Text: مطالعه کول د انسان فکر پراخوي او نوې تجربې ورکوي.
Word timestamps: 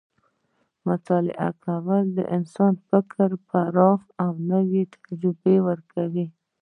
مطالعه 0.87 1.49
کول 1.65 2.05
د 2.17 2.19
انسان 2.37 2.73
فکر 2.89 3.29
پراخوي 3.49 4.05
او 4.23 4.31
نوې 4.51 4.83
تجربې 5.05 5.57
ورکوي. 5.67 6.25